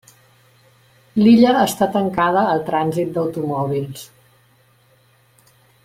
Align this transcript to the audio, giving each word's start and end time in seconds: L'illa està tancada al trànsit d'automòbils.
L'illa 1.19 1.51
està 1.65 1.87
tancada 1.97 2.45
al 2.55 2.63
trànsit 2.71 3.13
d'automòbils. 3.19 4.09